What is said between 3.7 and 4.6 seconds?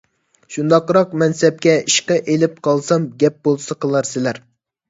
قىلارسىلەر.